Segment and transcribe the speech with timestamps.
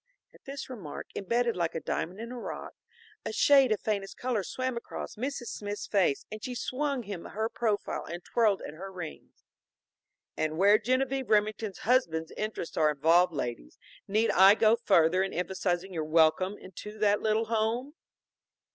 [0.33, 2.73] At this remark, embedded like a diamond in a rock,
[3.23, 5.49] a shade of faintest color swam across Mrs.
[5.49, 9.43] Smith's face and she swung him her profile and twirled at her rings.
[10.35, 13.77] "And where Genevieve Remington's husband's interests are involved, ladies,
[14.07, 17.93] need I go further in emphasizing your welcome into that little home?"